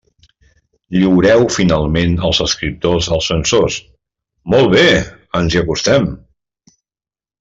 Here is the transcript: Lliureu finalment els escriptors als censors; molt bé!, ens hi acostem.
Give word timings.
Lliureu 0.95 1.43
finalment 1.55 2.15
els 2.29 2.39
escriptors 2.45 3.09
als 3.17 3.27
censors; 3.33 3.77
molt 4.55 4.73
bé!, 4.75 4.87
ens 5.41 5.59
hi 5.59 5.61
acostem. 5.63 6.09